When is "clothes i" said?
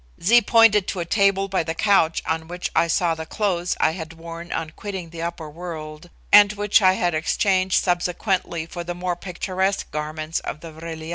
3.27-3.91